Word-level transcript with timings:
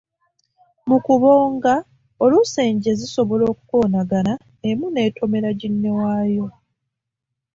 Mu 0.87 0.97
kubonga, 1.05 1.73
oluusi 2.23 2.57
enje 2.69 2.91
zisobola 2.99 3.43
okukoonagana, 3.51 4.33
emu 4.69 4.85
n'etomera 4.89 5.49
ginne 5.59 5.89
waayo 5.97 6.45
n'egwa. 6.47 6.51